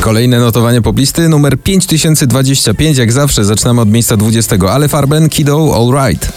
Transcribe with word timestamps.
Kolejne 0.00 0.38
notowanie 0.38 0.82
poplisty 0.82 1.28
numer 1.28 1.58
5025, 1.58 2.98
jak 2.98 3.12
zawsze 3.12 3.44
zaczynamy 3.44 3.80
od 3.80 3.90
miejsca 3.90 4.16
20, 4.16 4.56
ale 4.70 4.88
Farben, 4.88 5.28
Kido, 5.28 5.74
All 5.74 6.08
Right. 6.08 6.32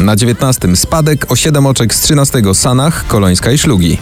Na 0.00 0.16
19 0.16 0.76
spadek 0.76 1.32
o 1.32 1.36
7 1.36 1.66
oczek 1.66 1.94
z 1.94 2.00
13 2.00 2.42
Sanach, 2.54 3.06
Kolońska 3.06 3.50
i 3.50 3.58
Szlugi. 3.58 3.98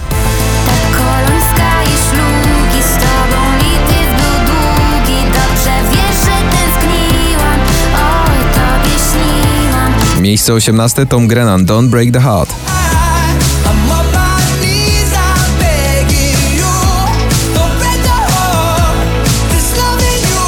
Miejsce 10.21 10.53
18 10.53 11.07
Tom 11.07 11.29
Grennan, 11.29 11.65
Don't 11.65 11.91
Break 11.91 12.13
the 12.13 12.21
Heart. 12.21 12.49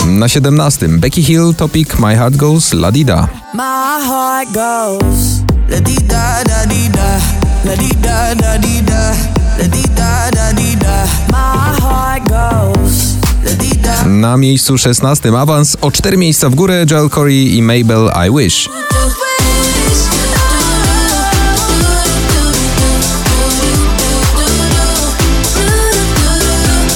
Na 0.06 0.28
17 0.28 0.98
Becky 0.98 1.22
Hill, 1.22 1.54
Topic, 1.54 1.98
My 1.98 2.14
Heart 2.14 2.36
Goes, 2.36 2.72
La 2.72 2.90
Dida. 2.90 3.28
My 3.54 4.06
heart 4.06 4.48
goes 4.52 5.40
la 5.68 5.78
di 5.80 5.94
da 6.06 6.42
da 6.44 6.66
di 6.66 6.90
da, 6.90 7.20
la 7.64 7.74
di 7.74 7.88
da 8.00 8.34
da 8.34 8.58
di 8.58 8.82
da, 8.84 9.14
la 9.58 9.66
di 9.66 9.82
da 9.94 10.30
da 10.30 10.52
di 10.52 10.76
da. 10.76 11.06
My 11.30 11.78
heart 11.80 12.28
goes 12.28 13.14
la 13.44 13.54
di 13.54 13.70
da. 13.80 14.04
Na 14.06 14.36
miejscu 14.36 14.76
16 14.76 15.36
awans 15.36 15.76
o 15.80 15.90
4 15.90 16.16
miejsca 16.16 16.50
w 16.50 16.54
górę 16.54 16.84
Joel 16.90 17.08
Corey 17.08 17.56
i 17.56 17.62
Mabel 17.62 18.10
I 18.26 18.30
Wish. 18.30 18.89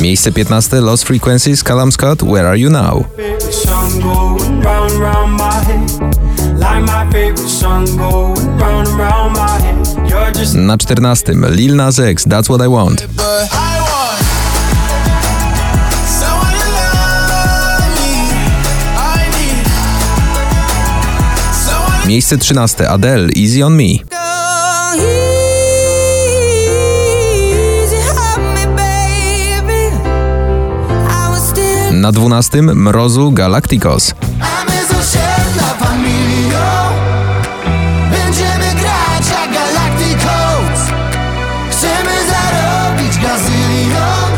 Miejsce 0.05 0.31
15 0.31 0.85
Lost 0.85 1.07
Frequencies, 1.07 1.63
Callum 1.63 1.91
Scott, 1.91 2.23
Where 2.23 2.47
Are 2.47 2.59
You 2.59 2.71
Now? 2.71 3.07
Na 10.55 10.77
14 10.77 11.51
Lil 11.51 11.75
Nas 11.75 11.99
X, 11.99 12.25
That's 12.25 12.51
What 12.51 12.63
I 12.63 12.69
Want. 12.69 13.09
Miejsce 22.07 22.37
13 22.37 22.87
Adele, 22.89 23.29
Easy 23.35 23.63
On 23.63 23.73
Me. 23.73 24.14
Na 32.05 32.13
12 32.13 32.63
Mrozu, 32.63 33.33
Galacticos. 33.33 34.15
A 34.41 34.65
my 34.65 34.87
z 34.89 34.91
osiedla 34.91 35.69
familią 35.79 36.67
Będziemy 38.11 38.81
grać 38.81 39.25
jak 39.31 39.53
Galacticos 39.53 40.81
Chcemy 41.71 42.15
zarobić 42.31 43.19
gazylion 43.19 44.31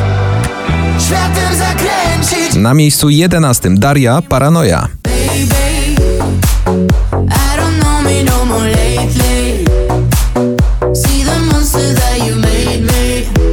Światem 1.01 1.59
zakręcić 1.59 2.55
Na 2.55 2.75
miejscu 2.75 3.09
11 3.09 3.71
Daria, 3.71 4.23
Paranoja. 4.23 4.89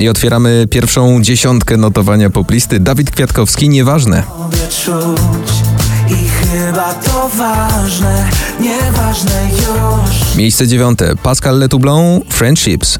I 0.03 0.09
otwieramy 0.09 0.67
pierwszą 0.69 1.21
dziesiątkę 1.21 1.77
notowania 1.77 2.29
poplisty. 2.29 2.79
Dawid 2.79 3.11
Kwiatkowski, 3.11 3.69
nieważne. 3.69 4.23
I 6.09 6.27
chyba 6.27 6.93
to 6.93 7.29
ważne, 7.37 8.29
nieważne 8.59 9.31
już. 9.51 10.35
Miejsce 10.35 10.67
dziewiąte 10.67 11.15
Pascal 11.15 11.59
Letoublon, 11.59 12.21
Friendships. 12.29 12.99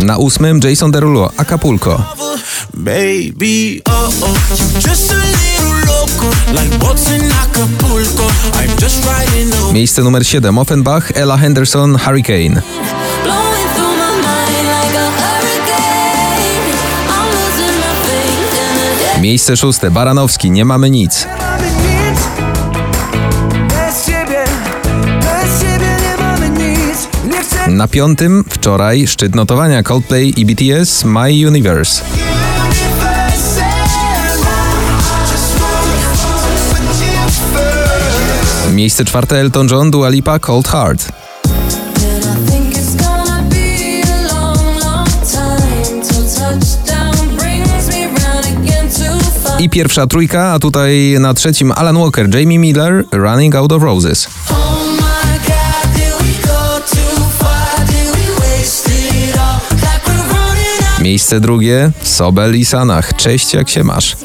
Na 0.00 0.16
ósmym 0.16 0.60
Jason 0.64 0.90
Derulo, 0.90 1.30
Acapulco. 1.36 2.25
Baby, 2.76 3.80
oh 3.88 4.10
oh, 4.22 4.36
you 4.50 4.80
just 4.80 5.10
a 5.10 5.16
little 5.16 5.74
loco, 5.88 6.28
like 6.52 6.70
boats 6.78 7.10
in 7.10 7.22
Acapulco. 7.32 8.26
I'm 8.52 8.76
just 8.78 9.02
riding 9.06 9.50
the 9.50 9.72
Miejsce 9.72 10.02
numer 10.02 10.24
7 10.24 10.58
Offenbach, 10.58 11.10
Ella 11.14 11.36
Henderson, 11.36 11.94
Hurricane. 11.96 12.62
Blowing 13.24 13.68
through 13.74 13.96
my 13.96 14.12
mind 14.26 14.66
like 14.68 14.94
a 14.94 15.08
hurricane 15.18 16.76
I'm 17.08 17.28
losing 17.32 17.76
my 17.80 17.92
faith 18.04 18.54
in 18.60 19.14
the 19.14 19.20
Miejsce 19.20 19.56
szóste 19.56 19.90
Baranowski, 19.90 20.50
Nie 20.50 20.64
mamy 20.64 20.90
nic. 20.90 21.26
mamy 21.48 21.70
nic. 21.70 22.18
Bez 23.68 24.06
ciebie, 24.06 24.44
bez 25.20 25.60
ciebie 25.60 25.96
nie 26.02 26.16
mamy 26.22 26.50
nic. 26.50 27.08
Nie 27.34 27.40
chcę 27.42 27.68
Na 27.68 27.88
piątym 27.88 28.44
wczoraj 28.48 29.06
szczyt 29.06 29.34
notowania 29.34 29.82
Coldplay 29.82 30.32
i 30.40 30.46
BTS, 30.46 31.04
My 31.04 31.46
Universe. 31.46 32.02
Miejsce 38.76 39.04
czwarte 39.04 39.40
Elton 39.40 39.68
John, 39.70 39.90
Dua 39.90 40.08
Lipa, 40.08 40.38
Cold 40.38 40.68
Heart. 40.68 41.12
I 49.58 49.70
pierwsza 49.70 50.06
trójka, 50.06 50.52
a 50.52 50.58
tutaj 50.58 51.16
na 51.20 51.34
trzecim 51.34 51.72
Alan 51.72 51.98
Walker, 51.98 52.34
Jamie 52.34 52.58
Miller, 52.58 53.04
Running 53.12 53.54
Out 53.54 53.72
of 53.72 53.82
Roses. 53.82 54.28
Miejsce 61.00 61.40
drugie 61.40 61.90
Sobel 62.02 62.56
i 62.56 62.64
Sanach. 62.64 63.16
Cześć, 63.16 63.54
jak 63.54 63.68
się 63.68 63.84
masz? 63.84 64.16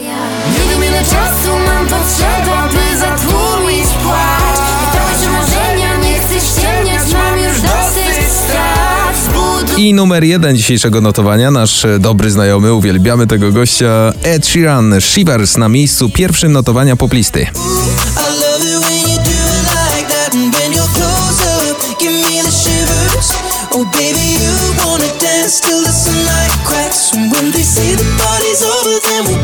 I 9.82 9.94
numer 9.94 10.24
jeden 10.24 10.58
dzisiejszego 10.58 11.02
notowania, 11.02 11.52
nasz 11.52 11.86
e, 11.86 12.00
dobry 12.00 12.32
znajomy, 12.32 12.74
uwielbiamy 12.74 13.28
tego 13.28 13.52
gościa, 13.52 14.14
Ed 14.24 14.48
Sheeran, 14.48 14.96
Shivers 15.00 15.58
na 15.58 15.70
miejscu 15.70 16.10
pierwszym 16.10 16.52
notowania 16.52 16.96
poplisty. 16.96 17.48
Oh 23.74 23.92
till 25.62 25.82
the 25.84 25.92
sunlight 25.92 26.54
cracks. 26.64 27.14
And 27.14 27.32
when 27.32 27.52
they 27.52 27.64
the 27.96 28.08
party's 28.22 28.62
over, 28.64 29.00
then 29.08 29.26
we'll 29.26 29.41